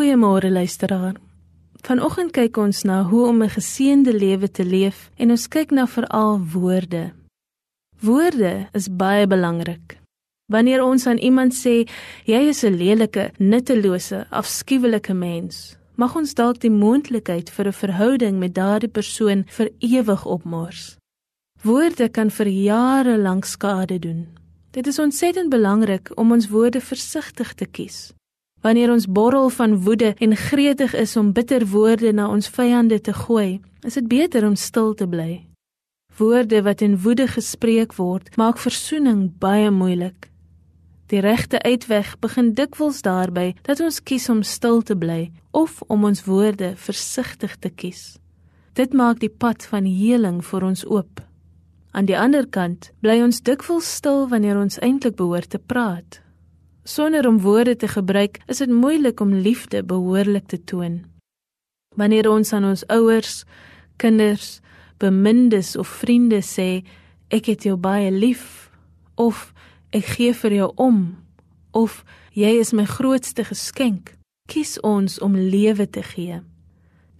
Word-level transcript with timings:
Goeiemôre 0.00 0.50
luisteraar. 0.50 1.14
Vanoggend 1.84 2.32
kyk 2.32 2.56
ons 2.56 2.78
na 2.88 3.02
hoe 3.04 3.26
om 3.28 3.42
'n 3.42 3.52
geseënde 3.56 4.12
lewe 4.16 4.48
te 4.50 4.64
leef 4.64 5.10
en 5.16 5.30
ons 5.30 5.48
kyk 5.48 5.70
na 5.70 5.86
veral 5.86 6.40
woorde. 6.52 7.12
Woorde 8.00 8.68
is 8.72 8.88
baie 8.88 9.26
belangrik. 9.26 10.00
Wanneer 10.46 10.82
ons 10.82 11.06
aan 11.06 11.18
iemand 11.18 11.52
sê 11.52 11.86
jy 12.24 12.40
is 12.48 12.64
'n 12.64 12.76
lelike, 12.76 13.30
nuttelose, 13.38 14.26
afskuwelike 14.30 15.14
mens, 15.14 15.76
mag 15.96 16.16
ons 16.16 16.34
dalk 16.34 16.60
die 16.60 16.70
moontlikheid 16.70 17.50
vir 17.50 17.66
'n 17.66 17.72
verhouding 17.72 18.38
met 18.38 18.54
daardie 18.54 18.92
persoon 18.92 19.44
vir 19.46 19.68
ewig 19.78 20.26
opmors. 20.26 20.96
Woorde 21.62 22.08
kan 22.08 22.30
vir 22.30 22.48
jare 22.48 23.18
lank 23.18 23.44
skade 23.44 23.98
doen. 23.98 24.28
Dit 24.70 24.86
is 24.86 24.98
ontsettend 24.98 25.50
belangrik 25.50 26.10
om 26.14 26.32
ons 26.32 26.48
woorde 26.48 26.80
versigtig 26.80 27.54
te 27.54 27.66
kies. 27.66 28.12
Wanneer 28.60 28.90
ons 28.92 29.06
borrel 29.08 29.48
van 29.48 29.82
woede 29.82 30.14
en 30.18 30.36
gretig 30.36 30.94
is 30.94 31.16
om 31.16 31.32
bitter 31.32 31.66
woorde 31.66 32.12
na 32.12 32.28
ons 32.28 32.48
vyande 32.48 33.00
te 33.00 33.12
gooi, 33.12 33.60
is 33.82 33.96
dit 33.96 34.08
beter 34.08 34.44
om 34.46 34.56
stil 34.56 34.94
te 34.94 35.08
bly. 35.08 35.46
Woorde 36.16 36.62
wat 36.62 36.80
in 36.84 36.98
woede 37.00 37.26
gespreek 37.28 37.94
word, 37.96 38.28
maak 38.36 38.60
versoening 38.60 39.30
baie 39.40 39.70
moeilik. 39.70 40.28
Die 41.10 41.20
regte 41.24 41.62
uitweg 41.62 42.12
begin 42.20 42.52
dikwels 42.54 43.00
daarby 43.02 43.54
dat 43.66 43.80
ons 43.80 44.02
kies 44.04 44.28
om 44.28 44.42
stil 44.42 44.82
te 44.82 44.94
bly 44.94 45.32
of 45.50 45.80
om 45.88 46.04
ons 46.04 46.24
woorde 46.28 46.74
versigtig 46.76 47.56
te 47.58 47.70
kies. 47.70 48.20
Dit 48.78 48.92
maak 48.92 49.18
die 49.24 49.32
pad 49.32 49.64
van 49.72 49.88
heling 49.88 50.44
vir 50.44 50.64
ons 50.68 50.84
oop. 50.86 51.24
Aan 51.90 52.06
die 52.06 52.18
ander 52.18 52.46
kant 52.46 52.92
bly 53.00 53.22
ons 53.24 53.40
dikwels 53.42 53.88
stil 53.96 54.28
wanneer 54.28 54.60
ons 54.60 54.78
eintlik 54.78 55.16
behoort 55.16 55.50
te 55.50 55.58
praat. 55.58 56.20
Sonder 56.82 57.26
om 57.28 57.40
woorde 57.40 57.76
te 57.76 57.88
gebruik, 57.88 58.40
is 58.46 58.58
dit 58.58 58.70
moeilik 58.70 59.20
om 59.20 59.34
liefde 59.34 59.84
behoorlik 59.84 60.46
te 60.46 60.64
toon. 60.64 61.04
Wanneer 61.96 62.30
ons 62.30 62.52
aan 62.52 62.64
ons 62.64 62.86
ouers, 62.86 63.44
kinders, 63.96 64.60
bemindes 64.98 65.76
of 65.76 65.88
vriende 65.88 66.40
sê 66.44 66.82
ek 67.28 67.50
het 67.52 67.64
jou 67.68 67.76
baie 67.76 68.10
lief 68.10 68.70
of 69.14 69.50
ek 69.96 70.06
gee 70.16 70.34
vir 70.34 70.56
jou 70.60 70.70
om 70.76 71.00
of 71.76 72.02
jy 72.34 72.56
is 72.60 72.72
my 72.72 72.84
grootste 72.84 73.44
geskenk. 73.44 74.14
Kies 74.50 74.78
ons 74.86 75.18
om 75.22 75.36
lewe 75.36 75.86
te 75.86 76.02
gee. 76.02 76.40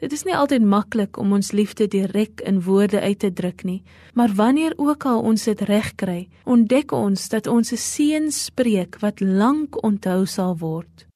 Dit 0.00 0.14
is 0.16 0.22
nie 0.24 0.32
altyd 0.32 0.64
maklik 0.64 1.18
om 1.20 1.34
ons 1.36 1.50
liefde 1.52 1.84
direk 1.92 2.40
in 2.48 2.62
woorde 2.64 3.02
uit 3.04 3.18
te 3.20 3.28
druk 3.36 3.66
nie, 3.68 3.82
maar 4.16 4.32
wanneer 4.32 4.72
ook 4.80 5.04
al 5.04 5.20
ons 5.28 5.44
dit 5.44 5.60
reg 5.68 5.90
kry, 6.00 6.22
ontdek 6.48 6.94
ons 6.96 7.28
dat 7.28 7.46
ons 7.46 7.72
'n 7.72 7.76
seën 7.76 8.30
spreek 8.32 8.96
wat 9.00 9.20
lank 9.20 9.76
onthou 9.84 10.24
sal 10.26 10.56
word. 10.56 11.06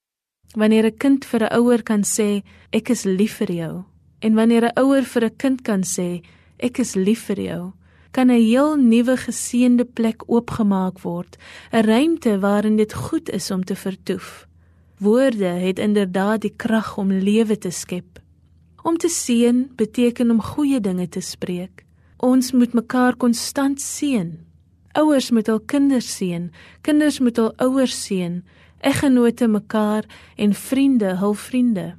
Wanneer 0.55 0.84
'n 0.86 0.98
kind 0.98 1.24
vir 1.24 1.42
'n 1.42 1.55
ouer 1.56 1.82
kan 1.82 2.02
sê 2.02 2.42
ek 2.72 2.90
is 2.90 3.05
lief 3.05 3.36
vir 3.36 3.52
jou 3.52 3.84
en 4.20 4.34
wanneer 4.34 4.64
'n 4.64 4.78
ouer 4.80 5.02
vir 5.02 5.24
'n 5.24 5.36
kind 5.36 5.62
kan 5.62 5.82
sê 5.82 6.22
ek 6.58 6.78
is 6.78 6.94
lief 6.94 7.24
vir 7.24 7.40
jou, 7.40 7.72
kan 8.12 8.30
'n 8.30 8.40
heel 8.40 8.77
nuwe 8.77 9.16
geseënde 9.16 9.84
plek 9.84 10.22
oopgemaak 10.27 11.00
word, 11.00 11.38
'n 11.72 11.84
ruimte 11.84 12.38
waarin 12.38 12.77
dit 12.77 12.92
goed 12.92 13.30
is 13.30 13.50
om 13.50 13.64
te 13.64 13.74
vertoef. 13.74 14.46
Woorde 14.98 15.46
het 15.66 15.78
inderdaad 15.78 16.40
die 16.40 16.55
krag 16.56 16.98
om 16.98 17.10
lewe 17.12 17.58
te 17.58 17.70
skep. 17.70 18.23
Om 18.84 18.96
te 18.96 19.08
seën 19.08 19.70
beteken 19.77 20.30
om 20.30 20.42
goeie 20.42 20.80
dinge 20.80 21.08
te 21.08 21.20
spreek. 21.20 21.86
Ons 22.16 22.52
moet 22.52 22.74
mekaar 22.77 23.16
konstant 23.16 23.80
seën. 23.80 24.34
Ouers 25.00 25.30
moet 25.30 25.48
hul 25.48 25.62
kinders 25.72 26.10
seën, 26.18 26.50
kinders 26.84 27.18
moet 27.24 27.40
hul 27.40 27.48
ouers 27.64 27.96
seën, 28.05 28.42
eggenote 28.84 29.48
mekaar 29.48 30.05
en 30.36 30.52
vriende 30.52 31.16
hul 31.16 31.32
vriende. 31.46 31.94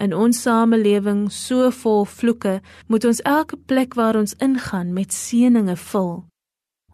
In 0.00 0.16
ons 0.16 0.40
samelewing 0.40 1.28
so 1.28 1.68
vol 1.82 2.04
vloeke, 2.08 2.62
moet 2.88 3.04
ons 3.04 3.20
elke 3.28 3.60
plek 3.68 3.92
waar 4.00 4.16
ons 4.16 4.32
ingaan 4.40 4.96
met 4.96 5.12
seëninge 5.12 5.76
vul. 5.92 6.12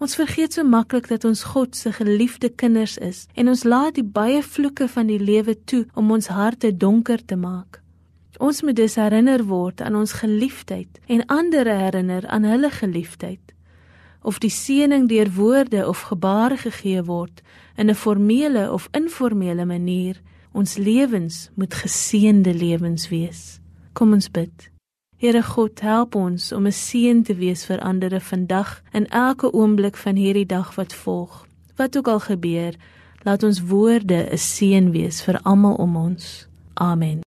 Ons 0.02 0.18
vergeet 0.18 0.58
so 0.58 0.66
maklik 0.66 1.06
dat 1.14 1.24
ons 1.24 1.46
God 1.54 1.78
se 1.78 1.94
geliefde 1.94 2.50
kinders 2.50 2.98
is 2.98 3.28
en 3.38 3.54
ons 3.54 3.62
laat 3.62 3.94
die 3.94 4.10
baie 4.22 4.42
vloeke 4.42 4.90
van 4.90 5.06
die 5.06 5.22
lewe 5.22 5.54
toe 5.62 5.86
om 5.94 6.10
ons 6.10 6.34
harte 6.34 6.74
donker 6.74 7.22
te 7.22 7.38
maak. 7.38 7.84
Ons 8.38 8.62
moet 8.62 8.76
dus 8.76 8.94
herinner 8.94 9.44
word 9.44 9.80
aan 9.80 9.96
ons 9.96 10.12
geliefdheid 10.12 11.00
en 11.06 11.26
ander 11.26 11.66
herinner 11.66 12.26
aan 12.26 12.42
hulle 12.42 12.70
geliefdheid. 12.70 13.54
Of 14.22 14.38
die 14.38 14.50
seëning 14.50 15.08
deur 15.08 15.30
woorde 15.34 15.88
of 15.88 16.00
gebare 16.10 16.56
gegee 16.56 17.02
word 17.02 17.42
in 17.76 17.90
'n 17.90 17.94
formele 17.94 18.72
of 18.72 18.88
informele 18.92 19.64
manier, 19.64 20.20
Ons 20.58 20.76
lewens 20.76 21.50
moet 21.54 21.74
geseënde 21.74 22.54
lewens 22.54 23.08
wees. 23.08 23.60
Kom 23.92 24.12
ons 24.12 24.30
bid. 24.30 24.70
Here 25.18 25.42
God, 25.42 25.80
help 25.80 26.14
ons 26.14 26.52
om 26.52 26.66
'n 26.66 26.72
seën 26.72 27.22
te 27.22 27.34
wees 27.34 27.64
vir 27.64 27.80
ander 27.80 28.20
vandag 28.20 28.82
en 28.92 29.06
elke 29.06 29.52
oomblik 29.52 29.96
van 29.96 30.16
hierdie 30.16 30.46
dag 30.46 30.74
wat 30.74 30.94
volg. 30.94 31.46
Wat 31.76 31.96
ook 31.96 32.08
al 32.08 32.20
gebeur, 32.20 32.74
laat 33.22 33.42
ons 33.42 33.60
woorde 33.60 34.28
'n 34.30 34.38
seën 34.38 34.90
wees 34.90 35.22
vir 35.22 35.40
almal 35.42 35.74
om 35.74 35.96
ons. 35.96 36.48
Amen. 36.74 37.20